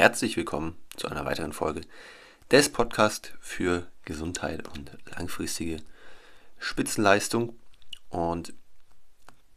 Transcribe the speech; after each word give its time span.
Herzlich 0.00 0.38
willkommen 0.38 0.76
zu 0.96 1.08
einer 1.08 1.26
weiteren 1.26 1.52
Folge 1.52 1.82
des 2.50 2.70
Podcasts 2.72 3.32
für 3.38 3.86
Gesundheit 4.06 4.66
und 4.66 4.96
langfristige 5.14 5.76
Spitzenleistung. 6.58 7.54
Und 8.08 8.54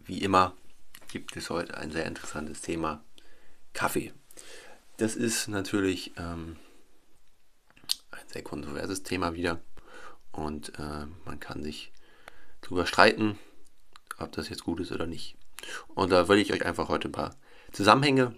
wie 0.03 0.17
immer 0.17 0.53
gibt 1.07 1.37
es 1.37 1.49
heute 1.49 1.77
ein 1.77 1.91
sehr 1.91 2.05
interessantes 2.05 2.59
Thema, 2.59 3.05
Kaffee. 3.71 4.11
Das 4.97 5.15
ist 5.15 5.47
natürlich 5.47 6.11
ähm, 6.17 6.57
ein 8.11 8.27
sehr 8.27 8.43
kontroverses 8.43 9.01
Thema 9.03 9.35
wieder 9.35 9.61
und 10.33 10.77
äh, 10.77 11.05
man 11.23 11.39
kann 11.39 11.63
sich 11.63 11.93
darüber 12.59 12.85
streiten, 12.85 13.39
ob 14.17 14.33
das 14.33 14.49
jetzt 14.49 14.65
gut 14.65 14.81
ist 14.81 14.91
oder 14.91 15.07
nicht. 15.07 15.37
Und 15.95 16.11
da 16.11 16.27
will 16.27 16.37
ich 16.37 16.51
euch 16.51 16.65
einfach 16.65 16.89
heute 16.89 17.07
ein 17.07 17.13
paar 17.13 17.33
Zusammenhänge 17.71 18.35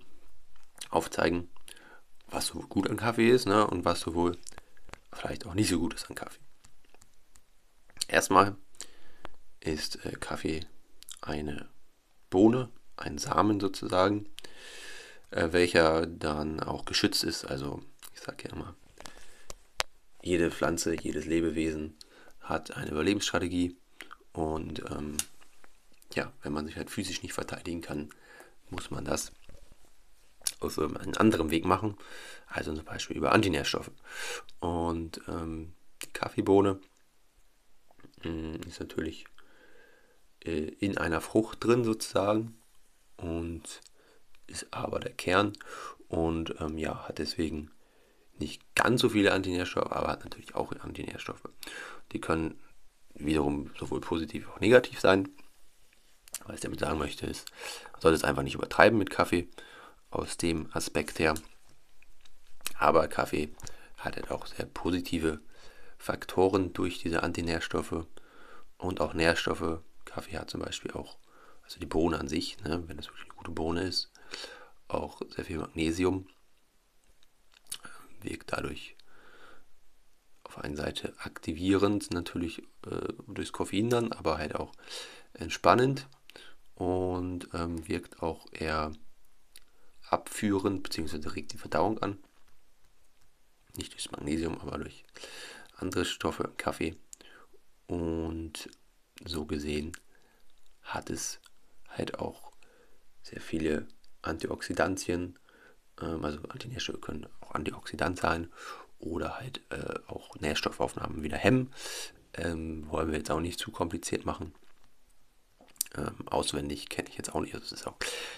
aufzeigen, 0.92 1.50
was 2.36 2.48
so 2.48 2.60
gut 2.60 2.90
an 2.90 2.98
Kaffee 2.98 3.30
ist 3.30 3.46
ne, 3.46 3.66
und 3.66 3.86
was 3.86 4.02
so 4.02 4.14
wohl 4.14 4.38
vielleicht 5.14 5.46
auch 5.46 5.54
nicht 5.54 5.70
so 5.70 5.80
gut 5.80 5.94
ist 5.94 6.10
an 6.10 6.16
Kaffee. 6.16 6.42
Erstmal 8.10 8.56
ist 9.62 10.06
äh, 10.06 10.12
Kaffee 10.20 10.66
eine 11.22 11.70
Bohne, 12.30 12.70
ein 12.98 13.18
Samen 13.18 13.62
sozusagen, 13.62 14.28
äh, 15.32 15.48
welcher 15.52 16.06
dann 16.06 16.60
auch 16.60 16.84
geschützt 16.84 17.24
ist. 17.24 17.46
Also 17.46 17.82
ich 18.14 18.20
sage 18.20 18.50
ja 18.50 18.54
immer, 18.54 18.76
jede 20.22 20.52
Pflanze, 20.52 20.94
jedes 21.00 21.26
Lebewesen 21.26 21.96
hat 22.42 22.76
eine 22.76 22.92
Überlebensstrategie 22.92 23.78
und 24.34 24.84
ähm, 24.92 25.16
ja, 26.14 26.34
wenn 26.44 26.52
man 26.52 26.66
sich 26.66 26.76
halt 26.76 26.90
physisch 26.90 27.24
nicht 27.24 27.34
verteidigen 27.34 27.82
kann, 27.82 28.10
muss 28.70 28.92
man 28.92 29.06
das 29.06 29.32
auf 30.60 30.80
einen 30.80 31.18
anderen 31.18 31.52
Weg 31.52 31.66
machen, 31.66 31.98
also 32.48 32.74
zum 32.74 32.86
Beispiel 32.86 33.18
über 33.18 33.32
Antinährstoffe. 33.32 33.92
Und 34.60 35.22
ähm, 35.28 35.74
die 36.04 36.12
Kaffeebohne 36.12 36.80
mh, 38.24 38.32
mm, 38.32 38.56
ist 38.68 38.80
natürlich 38.80 39.26
äh, 40.44 40.70
in 40.80 40.98
einer 40.98 41.22
Frucht 41.22 41.64
drin 41.64 41.84
sozusagen 41.84 42.58
und 43.18 43.82
ist 44.48 44.68
aber 44.72 45.00
der 45.00 45.14
Kern 45.14 45.54
und 46.08 46.56
ähm, 46.60 46.78
ja, 46.78 47.08
hat 47.08 47.18
deswegen 47.18 47.72
nicht 48.38 48.76
ganz 48.76 49.02
so 49.02 49.10
viele 49.10 49.34
Antinährstoffe, 49.34 49.92
aber 49.92 50.08
hat 50.08 50.24
natürlich 50.24 50.56
auch 50.56 50.72
Antinährstoffe. 50.72 51.48
Die 52.12 52.22
können 52.22 52.60
wiederum 53.14 53.72
sowohl 53.80 54.02
positiv 54.02 54.48
als 54.48 54.56
auch 54.56 54.60
negativ 54.60 55.00
sein. 55.00 55.30
Was 56.46 56.56
ich 56.56 56.62
damit 56.62 56.82
sagen 56.82 57.00
möchte, 57.00 57.26
ist, 57.26 57.50
man 57.94 58.02
sollte 58.02 58.16
es 58.16 58.24
einfach 58.24 58.44
nicht 58.44 58.56
übertreiben 58.56 59.00
mit 59.00 59.10
Kaffee 59.10 59.48
aus 60.16 60.38
dem 60.38 60.70
Aspekt 60.74 61.20
her. 61.20 61.36
Aber 62.78 63.08
Kaffee 63.08 63.54
hat 63.98 64.16
halt 64.16 64.32
auch 64.32 64.46
sehr 64.46 64.66
positive 64.66 65.40
Faktoren 65.98 66.74
durch 66.74 67.00
diese 67.00 67.24
Antinährstoffe 67.24 68.06
und 68.78 69.02
auch 69.02 69.14
Nährstoffe. 69.14 69.82
Kaffee 70.06 70.38
hat 70.38 70.50
zum 70.50 70.62
Beispiel 70.62 70.92
auch, 70.92 71.18
also 71.64 71.80
die 71.80 71.86
Bohne 71.86 72.20
an 72.20 72.28
sich, 72.28 72.58
ne, 72.64 72.84
wenn 72.88 73.00
es 73.00 73.08
wirklich 73.08 73.26
eine 73.26 73.36
gute 73.36 73.52
Bohne 73.52 73.84
ist, 73.84 74.12
auch 74.88 75.22
sehr 75.36 75.46
viel 75.46 75.58
Magnesium. 75.58 76.28
Wirkt 78.22 78.54
dadurch 78.54 78.96
auf 80.44 80.58
einer 80.60 80.78
Seite 80.78 81.14
aktivierend, 81.20 82.12
natürlich 82.12 82.60
äh, 82.86 83.14
durchs 83.28 83.52
Koffein 83.52 83.90
dann, 83.90 84.12
aber 84.12 84.38
halt 84.38 84.56
auch 84.56 84.72
entspannend 85.34 86.08
und 86.76 87.50
ähm, 87.54 87.88
wirkt 87.88 88.22
auch 88.22 88.46
eher 88.52 88.92
abführend, 90.10 90.84
beziehungsweise 90.84 91.36
regt 91.36 91.54
die 91.54 91.58
Verdauung 91.58 92.00
an. 92.00 92.18
Nicht 93.76 93.94
durch 93.94 94.12
Magnesium, 94.12 94.60
aber 94.60 94.78
durch 94.78 95.06
andere 95.76 96.06
Stoffe 96.06 96.44
im 96.44 96.58
Kaffee. 96.58 96.96
Und 97.88 98.70
so 99.26 99.46
gesehen 99.46 99.92
hat 100.82 101.10
es 101.10 101.40
halt 101.90 102.20
auch 102.20 102.52
sehr 103.22 103.42
viele 103.42 103.88
Antioxidantien, 104.22 105.38
ähm, 106.02 106.24
also 106.24 106.40
Antinährstoffe 106.50 107.02
können 107.02 107.28
auch 107.42 107.52
Antioxidant 107.52 108.20
sein 108.20 108.52
oder 109.00 109.40
halt 109.40 109.62
äh, 109.70 110.00
auch 110.08 110.36
Nährstoffaufnahmen 110.36 111.24
wieder 111.24 111.38
hemmen. 111.38 111.74
Ähm, 112.34 112.90
wollen 112.90 113.12
wir 113.12 113.18
jetzt 113.18 113.32
auch 113.32 113.40
nicht 113.40 113.60
zu 113.60 113.72
kompliziert 113.72 114.26
machen. 114.26 114.54
Ähm, 115.98 116.28
auswendig 116.28 116.90
kenne 116.90 117.10
ich 117.10 117.18
jetzt 117.18 117.34
auch 117.34 117.42
nicht, 117.42 117.54
also 117.54 117.64
das 117.70 117.80
ist 117.80 117.88
auch 117.88 117.96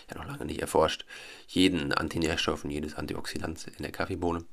ja 0.10 0.18
noch 0.18 0.26
lange 0.26 0.46
nicht 0.46 0.62
erforscht. 0.62 1.06
Jeden 1.48 1.94
Antinährstoff 1.94 2.64
und 2.64 2.72
jedes 2.72 2.96
Antioxidant 2.96 3.68
in 3.68 3.84
der 3.84 3.92
Kaffeebohne. 3.92 4.46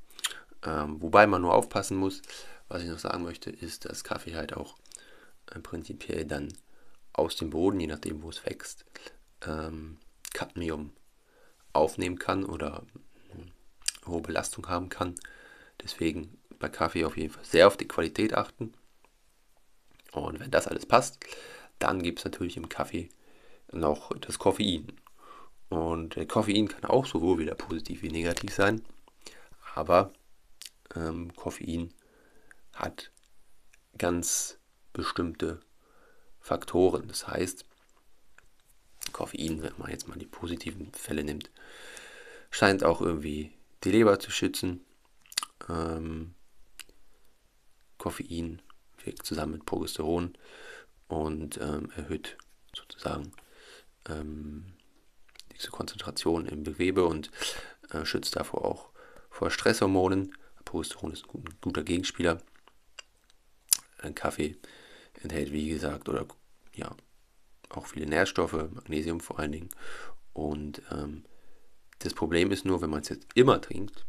Ähm, 0.65 1.00
wobei 1.03 1.26
man 1.26 1.42
nur 1.42 1.54
aufpassen 1.54 1.97
muss, 1.97 2.22
was 2.69 2.82
ich 2.82 2.88
noch 2.88 2.98
sagen 2.98 3.25
möchte, 3.25 3.50
ist, 3.50 3.84
dass 3.84 4.04
Kaffee 4.04 4.34
halt 4.34 4.54
auch 4.56 4.76
äh, 5.50 5.59
prinzipiell 5.60 6.25
dann 6.25 6.53
aus 7.12 7.37
dem 7.37 7.50
Boden, 7.50 7.81
je 7.81 7.87
nachdem 7.87 8.22
wo 8.22 8.31
es 8.31 8.44
wächst, 8.47 8.84
ähm, 9.47 9.98
Cadmium 10.32 10.92
aufnehmen 11.72 12.19
kann 12.19 12.44
oder 12.44 12.84
äh, 13.31 14.06
hohe 14.09 14.22
Belastung 14.22 14.69
haben 14.69 14.88
kann. 14.88 15.15
Deswegen 15.82 16.38
bei 16.59 16.69
Kaffee 16.69 17.04
auf 17.04 17.16
jeden 17.16 17.32
Fall 17.32 17.44
sehr 17.44 17.66
auf 17.66 17.76
die 17.76 17.88
Qualität 17.88 18.34
achten. 18.34 18.72
Und 20.12 20.41
wenn 20.41 20.50
das 20.50 20.69
alles 20.69 20.86
passt, 20.86 21.19
dann 21.84 22.03
gibt 22.03 22.21
es 22.21 22.25
natürlich 22.25 22.56
im 22.56 22.71
Kaffee 22.71 23.11
noch 23.71 24.17
das 24.19 24.39
Koffein. 24.39 24.91
Und 25.69 26.17
Koffein 26.28 26.69
kann 26.69 26.84
auch 26.84 27.05
sowohl 27.05 27.39
wieder 27.39 27.55
positiv 27.55 28.00
wie 28.00 28.11
negativ 28.11 28.55
sein, 28.55 28.83
aber 29.75 30.12
ähm, 30.95 31.34
Koffein 31.37 31.93
hat 32.72 33.11
ganz 33.99 34.59
bestimmte 34.95 35.61
Faktoren. 36.41 37.06
Das 37.06 37.28
heißt, 37.28 37.67
Koffein, 39.12 39.62
wenn 39.62 39.75
man 39.77 39.91
jetzt 39.91 40.09
mal 40.09 40.19
die 40.19 40.27
positiven 40.27 40.91
Fälle 40.95 41.22
nimmt, 41.22 41.51
scheint 42.51 42.83
auch 42.83 43.03
irgendwie 43.03 43.53
die 43.83 43.91
Leber 43.91 44.19
zu 44.19 44.31
schützen. 44.31 44.81
Ähm, 45.69 46.34
Koffein 47.99 48.62
wirkt 49.05 49.27
zusammen 49.27 49.53
mit 49.53 49.66
Progesteron 49.66 50.34
und 51.09 51.59
ähm, 51.60 51.91
erhöht 51.97 52.37
sozusagen 52.75 53.32
ähm, 54.09 54.75
diese 55.54 55.70
Konzentration 55.70 56.47
im 56.47 56.65
Gewebe 56.65 57.04
und 57.04 57.31
äh, 57.91 58.04
schützt 58.04 58.37
davor 58.37 58.65
auch 58.65 58.91
vor 59.31 59.50
Stresshormonen. 59.50 60.34
Progesteron 60.65 61.12
ist 61.12 61.25
ein 61.32 61.44
guter 61.60 61.82
Gegenspieler. 61.82 62.42
Ein 63.98 64.15
Kaffee 64.15 64.56
enthält, 65.22 65.53
wie 65.53 65.69
gesagt, 65.69 66.09
oder 66.09 66.26
ja, 66.75 66.94
auch 67.69 67.86
viele 67.86 68.06
Nährstoffe, 68.06 68.53
Magnesium 68.53 69.21
vor 69.21 69.38
allen 69.38 69.53
Dingen. 69.53 69.69
Und 70.32 70.82
ähm, 70.91 71.25
das 72.00 72.15
Problem 72.15 72.50
ist 72.50 72.65
nur, 72.65 72.82
wenn 72.82 72.91
man 72.91 73.03
es 73.03 73.09
jetzt 73.09 73.26
immer 73.34 73.60
trinkt, 73.60 74.04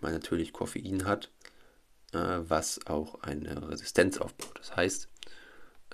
man 0.00 0.12
natürlich 0.12 0.52
Koffein 0.52 1.04
hat, 1.04 1.30
äh, 2.12 2.18
was 2.18 2.86
auch 2.86 3.22
eine 3.22 3.70
Resistenz 3.70 4.18
aufbaut. 4.18 4.54
Das 4.58 4.76
heißt, 4.76 5.08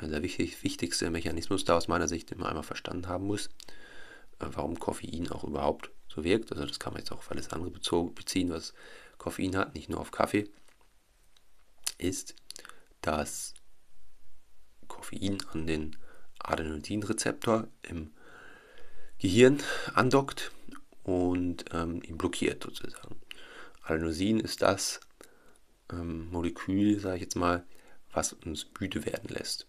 der 0.08 0.22
wichtig, 0.22 0.62
wichtigste 0.62 1.10
Mechanismus 1.10 1.64
da 1.64 1.76
aus 1.76 1.88
meiner 1.88 2.08
Sicht, 2.08 2.30
den 2.30 2.38
man 2.38 2.48
einmal 2.48 2.62
verstanden 2.62 3.08
haben 3.08 3.26
muss, 3.26 3.46
äh, 4.38 4.46
warum 4.52 4.78
Koffein 4.78 5.30
auch 5.30 5.44
überhaupt 5.44 5.90
so 6.08 6.24
wirkt. 6.24 6.52
Also 6.52 6.66
das 6.66 6.78
kann 6.78 6.92
man 6.92 7.00
jetzt 7.00 7.12
auch 7.12 7.18
auf 7.18 7.30
alles 7.30 7.50
andere 7.50 7.70
beziehen, 7.70 8.50
was 8.50 8.74
Koffein 9.18 9.56
hat, 9.56 9.74
nicht 9.74 9.88
nur 9.88 10.00
auf 10.00 10.10
Kaffee, 10.10 10.48
ist, 11.98 12.34
dass 13.02 13.54
Koffein 14.88 15.38
an 15.52 15.66
den 15.66 15.96
Adenosinrezeptor 16.38 17.68
im 17.82 18.12
Gehirn 19.18 19.62
andockt 19.94 20.50
und 21.02 21.66
ähm, 21.72 22.02
ihn 22.02 22.16
blockiert 22.16 22.62
sozusagen. 22.62 23.20
Adenosin 23.82 24.40
ist 24.40 24.62
das 24.62 25.00
ähm, 25.92 26.30
Molekül, 26.30 26.98
sage 26.98 27.16
ich 27.16 27.22
jetzt 27.22 27.36
mal, 27.36 27.64
was 28.12 28.32
uns 28.32 28.66
müde 28.78 29.04
werden 29.04 29.28
lässt. 29.28 29.66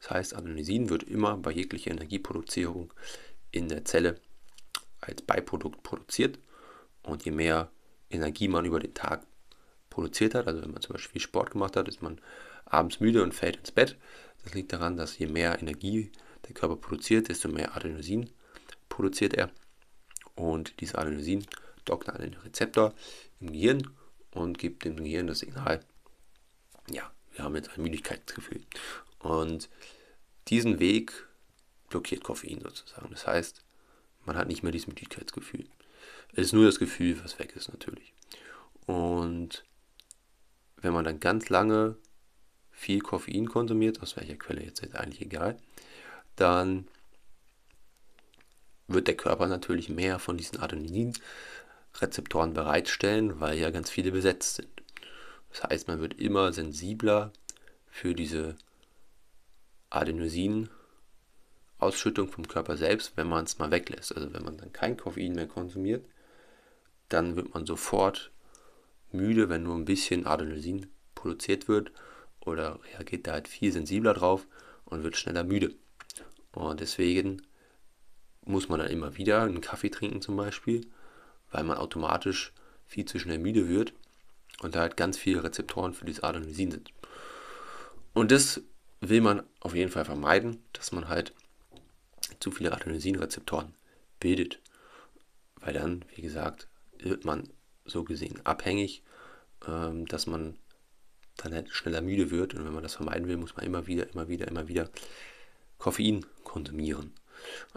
Das 0.00 0.10
heißt, 0.10 0.36
Adenosin 0.36 0.88
wird 0.88 1.02
immer 1.02 1.36
bei 1.36 1.52
jeglicher 1.52 1.90
Energieproduzierung 1.90 2.92
in 3.50 3.68
der 3.68 3.84
Zelle 3.84 4.20
als 5.00 5.22
Beiprodukt 5.22 5.82
produziert. 5.82 6.38
Und 7.02 7.24
je 7.24 7.32
mehr 7.32 7.70
Energie 8.10 8.48
man 8.48 8.64
über 8.64 8.80
den 8.80 8.94
Tag 8.94 9.26
produziert 9.88 10.34
hat, 10.34 10.46
also 10.46 10.62
wenn 10.62 10.70
man 10.70 10.82
zum 10.82 10.94
Beispiel 10.94 11.12
viel 11.12 11.20
Sport 11.20 11.50
gemacht 11.50 11.76
hat, 11.76 11.88
ist 11.88 12.02
man 12.02 12.20
abends 12.64 13.00
müde 13.00 13.22
und 13.22 13.34
fällt 13.34 13.56
ins 13.56 13.72
Bett. 13.72 13.96
Das 14.44 14.54
liegt 14.54 14.72
daran, 14.72 14.96
dass 14.96 15.18
je 15.18 15.26
mehr 15.26 15.60
Energie 15.60 16.10
der 16.46 16.54
Körper 16.54 16.76
produziert, 16.76 17.28
desto 17.28 17.48
mehr 17.48 17.76
Adenosin 17.76 18.30
produziert 18.88 19.34
er. 19.34 19.50
Und 20.34 20.80
dieses 20.80 20.94
Adenosin 20.94 21.46
dockt 21.84 22.08
an 22.08 22.20
den 22.20 22.34
Rezeptor 22.34 22.94
im 23.40 23.52
Gehirn 23.52 23.90
und 24.32 24.58
gibt 24.58 24.84
dem 24.84 24.96
Gehirn 24.96 25.26
das 25.26 25.40
Signal, 25.40 25.80
ja, 26.90 27.10
wir 27.32 27.44
haben 27.44 27.56
jetzt 27.56 27.70
ein 27.76 27.82
Müdigkeitsgefühl. 27.82 28.62
Und 29.20 29.68
diesen 30.48 30.80
Weg 30.80 31.26
blockiert 31.88 32.24
Koffein 32.24 32.60
sozusagen. 32.60 33.10
Das 33.10 33.26
heißt, 33.26 33.62
man 34.24 34.36
hat 34.36 34.48
nicht 34.48 34.62
mehr 34.62 34.72
dieses 34.72 34.88
Müdigkeitsgefühl. 34.88 35.66
Es 36.32 36.46
ist 36.46 36.52
nur 36.52 36.64
das 36.66 36.78
Gefühl, 36.78 37.22
was 37.22 37.38
weg 37.38 37.54
ist 37.56 37.68
natürlich. 37.68 38.12
Und 38.86 39.64
wenn 40.76 40.92
man 40.92 41.04
dann 41.04 41.20
ganz 41.20 41.48
lange 41.48 41.96
viel 42.70 43.00
Koffein 43.00 43.48
konsumiert, 43.48 44.00
aus 44.02 44.16
welcher 44.16 44.36
Quelle 44.36 44.64
jetzt 44.64 44.80
ist 44.82 44.94
eigentlich 44.96 45.20
egal, 45.20 45.58
dann 46.36 46.88
wird 48.88 49.06
der 49.06 49.16
Körper 49.16 49.46
natürlich 49.46 49.88
mehr 49.88 50.18
von 50.18 50.36
diesen 50.38 50.58
Adenosin-Rezeptoren 50.58 52.54
bereitstellen, 52.54 53.38
weil 53.40 53.58
ja 53.58 53.70
ganz 53.70 53.90
viele 53.90 54.10
besetzt 54.12 54.56
sind. 54.56 54.68
Das 55.50 55.64
heißt, 55.64 55.88
man 55.88 56.00
wird 56.00 56.18
immer 56.18 56.52
sensibler 56.52 57.32
für 57.90 58.14
diese 58.14 58.56
Adenosin-Ausschüttung 59.90 62.28
vom 62.28 62.48
Körper 62.48 62.76
selbst, 62.76 63.16
wenn 63.16 63.28
man 63.28 63.44
es 63.44 63.58
mal 63.58 63.70
weglässt. 63.70 64.16
Also 64.16 64.32
wenn 64.32 64.44
man 64.44 64.56
dann 64.56 64.72
kein 64.72 64.96
Koffein 64.96 65.34
mehr 65.34 65.48
konsumiert, 65.48 66.06
dann 67.08 67.36
wird 67.36 67.54
man 67.54 67.66
sofort 67.66 68.30
müde, 69.12 69.48
wenn 69.48 69.64
nur 69.64 69.74
ein 69.74 69.84
bisschen 69.84 70.26
Adenosin 70.26 70.86
produziert 71.14 71.68
wird 71.68 71.92
oder 72.40 72.80
reagiert 72.84 73.26
da 73.26 73.32
halt 73.32 73.48
viel 73.48 73.72
sensibler 73.72 74.14
drauf 74.14 74.46
und 74.84 75.02
wird 75.02 75.16
schneller 75.16 75.44
müde. 75.44 75.74
Und 76.52 76.80
deswegen 76.80 77.42
muss 78.44 78.68
man 78.68 78.80
dann 78.80 78.90
immer 78.90 79.16
wieder 79.16 79.42
einen 79.42 79.60
Kaffee 79.60 79.90
trinken 79.90 80.22
zum 80.22 80.36
Beispiel, 80.36 80.86
weil 81.50 81.64
man 81.64 81.78
automatisch 81.78 82.52
viel 82.86 83.04
zu 83.04 83.18
schnell 83.18 83.38
müde 83.38 83.68
wird 83.68 83.92
und 84.62 84.74
da 84.74 84.80
halt 84.80 84.96
ganz 84.96 85.18
viele 85.18 85.44
Rezeptoren 85.44 85.94
für 85.94 86.04
dieses 86.04 86.22
Adenosin 86.22 86.70
sind. 86.70 86.92
Und 88.14 88.32
das 88.32 88.62
will 89.00 89.20
man 89.20 89.42
auf 89.60 89.74
jeden 89.74 89.90
Fall 89.90 90.04
vermeiden, 90.04 90.62
dass 90.72 90.92
man 90.92 91.08
halt 91.08 91.34
zu 92.38 92.50
viele 92.50 92.72
Adenosinrezeptoren 92.72 93.74
bildet, 94.18 94.60
weil 95.56 95.72
dann, 95.72 96.04
wie 96.14 96.22
gesagt, 96.22 96.68
wird 96.98 97.24
man 97.24 97.50
so 97.84 98.04
gesehen 98.04 98.44
abhängig, 98.44 99.02
ähm, 99.66 100.06
dass 100.06 100.26
man 100.26 100.58
dann 101.36 101.54
halt 101.54 101.70
schneller 101.70 102.02
müde 102.02 102.30
wird 102.30 102.54
und 102.54 102.64
wenn 102.64 102.74
man 102.74 102.82
das 102.82 102.94
vermeiden 102.94 103.26
will, 103.26 103.36
muss 103.36 103.56
man 103.56 103.64
immer 103.64 103.86
wieder, 103.86 104.08
immer 104.10 104.28
wieder, 104.28 104.48
immer 104.48 104.68
wieder 104.68 104.90
Koffein 105.78 106.26
konsumieren. 106.44 107.14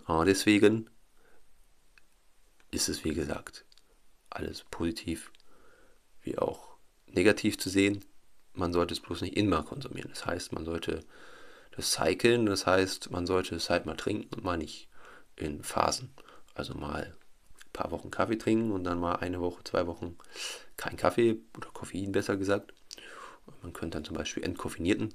Äh, 0.07 0.25
deswegen 0.25 0.89
ist 2.71 2.89
es, 2.89 3.03
wie 3.03 3.13
gesagt, 3.13 3.65
alles 4.29 4.65
positiv 4.69 5.31
wie 6.21 6.37
auch 6.37 6.75
negativ 7.07 7.57
zu 7.57 7.69
sehen. 7.69 8.03
Man 8.53 8.73
sollte 8.73 8.94
es 8.94 9.00
bloß 9.00 9.21
nicht 9.21 9.38
immer 9.38 9.63
konsumieren. 9.63 10.09
Das 10.09 10.25
heißt, 10.25 10.53
man 10.53 10.65
sollte 10.65 11.01
das 11.75 11.91
cyclen, 11.91 12.45
das 12.45 12.65
heißt, 12.67 13.11
man 13.11 13.25
sollte 13.25 13.55
es 13.55 13.69
halt 13.69 13.85
mal 13.85 13.95
trinken 13.95 14.33
und 14.35 14.44
mal 14.44 14.57
nicht 14.57 14.88
in 15.35 15.63
Phasen. 15.63 16.13
Also 16.53 16.75
mal 16.75 17.15
ein 17.65 17.71
paar 17.73 17.91
Wochen 17.91 18.11
Kaffee 18.11 18.38
trinken 18.38 18.71
und 18.71 18.83
dann 18.83 19.00
mal 19.00 19.15
eine 19.15 19.41
Woche, 19.41 19.63
zwei 19.63 19.88
Wochen 19.88 20.17
kein 20.77 20.97
Kaffee 20.97 21.39
oder 21.57 21.69
Koffein 21.69 22.11
besser 22.11 22.38
gesagt. 22.38 22.73
Man 23.61 23.73
könnte 23.73 23.97
dann 23.97 24.05
zum 24.05 24.15
Beispiel 24.15 24.44
entkoffinierten 24.44 25.13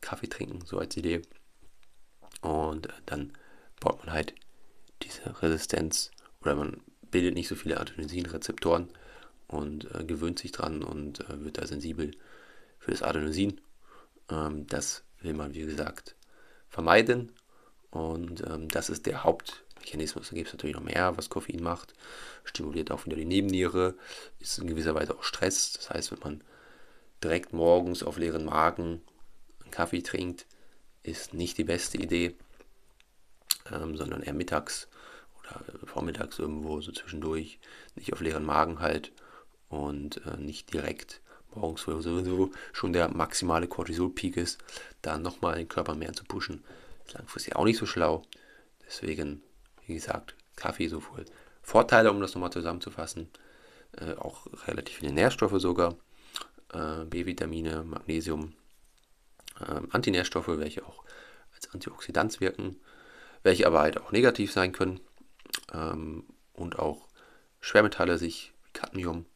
Kaffee 0.00 0.28
trinken, 0.28 0.64
so 0.64 0.78
als 0.78 0.96
Idee. 0.96 1.22
Und 2.40 2.86
äh, 2.86 2.92
dann 3.06 3.32
baut 3.80 3.98
man 3.98 4.12
halt 4.12 4.34
diese 5.02 5.42
Resistenz 5.42 6.10
oder 6.40 6.54
man 6.54 6.82
bildet 7.10 7.34
nicht 7.34 7.48
so 7.48 7.54
viele 7.54 7.78
Adenosinrezeptoren 7.78 8.88
und 9.48 9.94
äh, 9.94 10.04
gewöhnt 10.04 10.38
sich 10.38 10.52
dran 10.52 10.82
und 10.82 11.20
äh, 11.28 11.44
wird 11.44 11.58
da 11.58 11.66
sensibel 11.66 12.12
für 12.80 12.90
das 12.90 13.02
Adenosin. 13.02 13.60
Ähm, 14.28 14.66
das 14.66 15.04
will 15.20 15.34
man, 15.34 15.54
wie 15.54 15.60
gesagt, 15.60 16.16
vermeiden. 16.68 17.32
Und 17.90 18.42
ähm, 18.46 18.68
das 18.68 18.90
ist 18.90 19.06
der 19.06 19.22
Hauptmechanismus. 19.22 20.30
Da 20.30 20.34
gibt 20.34 20.48
es 20.48 20.54
natürlich 20.54 20.76
noch 20.76 20.82
mehr, 20.82 21.16
was 21.16 21.28
Koffein 21.28 21.62
macht. 21.62 21.94
Stimuliert 22.44 22.90
auch 22.90 23.06
wieder 23.06 23.16
die 23.16 23.24
Nebenniere, 23.24 23.94
ist 24.38 24.58
in 24.58 24.66
gewisser 24.66 24.94
Weise 24.94 25.16
auch 25.16 25.22
Stress. 25.22 25.74
Das 25.74 25.90
heißt, 25.90 26.12
wenn 26.12 26.20
man 26.20 26.44
direkt 27.22 27.52
morgens 27.52 28.02
auf 28.02 28.16
leeren 28.16 28.46
Magen 28.46 29.02
einen 29.62 29.70
Kaffee 29.70 30.02
trinkt, 30.02 30.46
ist 31.02 31.34
nicht 31.34 31.58
die 31.58 31.64
beste 31.64 31.98
Idee, 31.98 32.34
ähm, 33.70 33.96
sondern 33.96 34.22
eher 34.22 34.34
mittags 34.34 34.88
oder 35.38 35.62
vormittags 35.86 36.38
irgendwo 36.38 36.80
so 36.80 36.92
zwischendurch, 36.92 37.58
nicht 37.94 38.12
auf 38.12 38.20
leeren 38.20 38.44
Magen 38.44 38.80
halt 38.80 39.12
und 39.68 40.24
äh, 40.26 40.36
nicht 40.36 40.72
direkt 40.72 41.20
morgens, 41.54 41.86
wo 41.86 42.00
sowieso 42.00 42.50
schon 42.72 42.92
der 42.92 43.08
maximale 43.08 43.66
Cortisol-Peak 43.66 44.36
ist, 44.36 44.58
dann 45.02 45.22
nochmal 45.22 45.56
den 45.56 45.68
Körper 45.68 45.94
mehr 45.94 46.12
zu 46.12 46.24
pushen, 46.24 46.62
ist 47.06 47.14
langfristig 47.14 47.56
auch 47.56 47.64
nicht 47.64 47.78
so 47.78 47.86
schlau. 47.86 48.22
Deswegen, 48.86 49.42
wie 49.86 49.94
gesagt, 49.94 50.34
Kaffee 50.56 50.88
so 50.88 51.00
voll. 51.00 51.24
Vorteile, 51.62 52.10
um 52.10 52.20
das 52.20 52.34
nochmal 52.34 52.52
zusammenzufassen, 52.52 53.28
äh, 53.98 54.14
auch 54.14 54.46
relativ 54.66 54.98
viele 54.98 55.12
Nährstoffe 55.12 55.60
sogar, 55.60 55.96
äh, 56.72 57.04
B-Vitamine, 57.04 57.84
Magnesium, 57.84 58.54
äh, 59.60 59.80
Antinährstoffe, 59.90 60.48
welche 60.48 60.84
auch 60.84 61.04
als 61.54 61.72
Antioxidant 61.72 62.40
wirken, 62.40 62.76
welche 63.42 63.66
aber 63.66 63.80
halt 63.80 64.00
auch 64.00 64.12
negativ 64.12 64.52
sein 64.52 64.72
können 64.72 65.00
ähm, 65.72 66.24
und 66.52 66.78
auch 66.78 67.08
Schwermetalle 67.60 68.18
sich 68.18 68.52
wie 68.64 68.72
Cadmium 68.72 69.26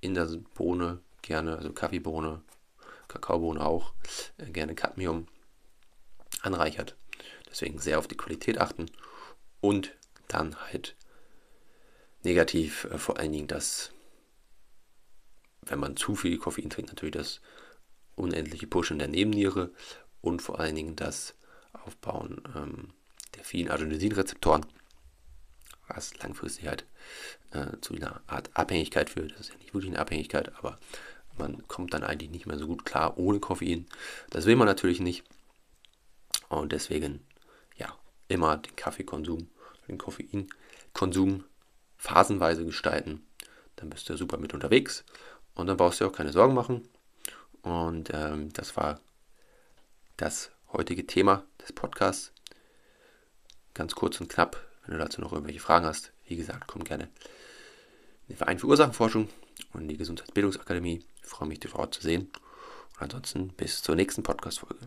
in 0.00 0.14
der 0.14 0.26
Bohne 0.54 1.00
gerne, 1.22 1.56
also 1.56 1.72
Kaffeebohne, 1.72 2.42
Kakaobohne 3.08 3.64
auch, 3.64 3.94
äh, 4.38 4.50
gerne 4.50 4.74
Cadmium 4.74 5.26
anreichert. 6.40 6.96
Deswegen 7.48 7.78
sehr 7.78 7.98
auf 7.98 8.08
die 8.08 8.16
Qualität 8.16 8.58
achten 8.58 8.90
und 9.60 9.92
dann 10.28 10.56
halt 10.56 10.96
negativ 12.22 12.84
äh, 12.84 12.98
vor 12.98 13.18
allen 13.18 13.32
Dingen 13.32 13.48
das, 13.48 13.92
wenn 15.62 15.78
man 15.78 15.96
zu 15.96 16.14
viel 16.14 16.38
Koffein 16.38 16.70
trinkt, 16.70 16.90
natürlich 16.90 17.14
das 17.14 17.40
unendliche 18.14 18.66
Pushen 18.66 18.98
der 18.98 19.08
Nebenniere 19.08 19.70
und 20.20 20.42
vor 20.42 20.60
allen 20.60 20.74
Dingen 20.74 20.96
das 20.96 21.34
Aufbauen 21.72 22.42
ähm, 22.54 22.92
der 23.34 23.44
vielen 23.44 23.70
Adenosinrezeptoren, 23.70 24.66
was 25.88 26.16
langfristig 26.18 26.66
halt 26.66 26.84
äh, 27.52 27.78
zu 27.80 27.94
einer 27.94 28.20
Art 28.26 28.50
Abhängigkeit 28.54 29.10
führt. 29.10 29.32
Das 29.32 29.40
ist 29.40 29.48
ja 29.50 29.58
nicht 29.58 29.74
wirklich 29.74 29.90
eine 29.90 30.00
Abhängigkeit, 30.00 30.56
aber 30.58 30.78
man 31.36 31.66
kommt 31.68 31.94
dann 31.94 32.04
eigentlich 32.04 32.30
nicht 32.30 32.46
mehr 32.46 32.58
so 32.58 32.66
gut 32.66 32.84
klar 32.84 33.18
ohne 33.18 33.40
Koffein. 33.40 33.86
Das 34.30 34.46
will 34.46 34.56
man 34.56 34.66
natürlich 34.66 35.00
nicht. 35.00 35.24
Und 36.48 36.72
deswegen, 36.72 37.24
ja, 37.76 37.96
immer 38.28 38.58
den 38.58 38.76
Kaffeekonsum, 38.76 39.48
den 39.88 39.98
Koffeinkonsum 39.98 41.44
phasenweise 41.96 42.64
gestalten. 42.64 43.26
Dann 43.76 43.90
bist 43.90 44.08
du 44.08 44.16
super 44.16 44.36
mit 44.36 44.54
unterwegs 44.54 45.04
und 45.54 45.66
dann 45.66 45.76
brauchst 45.76 46.00
du 46.00 46.06
auch 46.06 46.12
keine 46.12 46.32
Sorgen 46.32 46.54
machen. 46.54 46.88
Und 47.62 48.10
ähm, 48.12 48.52
das 48.52 48.76
war 48.76 49.00
das 50.16 50.50
heutige 50.72 51.06
Thema 51.06 51.44
des 51.60 51.72
Podcasts. 51.72 52.32
Ganz 53.74 53.94
kurz 53.94 54.20
und 54.20 54.28
knapp. 54.28 54.60
Wenn 54.84 54.94
du 54.94 54.98
dazu 54.98 55.20
noch 55.20 55.32
irgendwelche 55.32 55.60
Fragen 55.60 55.86
hast, 55.86 56.12
wie 56.26 56.36
gesagt, 56.36 56.66
komm 56.66 56.84
gerne 56.84 57.04
in 58.28 58.34
den 58.34 58.36
Verein 58.36 58.58
für 58.58 58.66
Ursachenforschung 58.66 59.28
und 59.72 59.82
in 59.82 59.88
die 59.88 59.96
Gesundheitsbildungsakademie. 59.96 61.04
Ich 61.22 61.28
freue 61.28 61.48
mich, 61.48 61.60
dich 61.60 61.70
vor 61.70 61.80
Ort 61.80 61.94
zu 61.94 62.02
sehen. 62.02 62.30
Und 62.94 63.02
ansonsten 63.02 63.48
bis 63.48 63.82
zur 63.82 63.96
nächsten 63.96 64.22
Podcast-Folge. 64.22 64.86